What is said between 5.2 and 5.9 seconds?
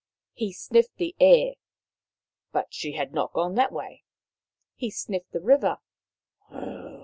the river.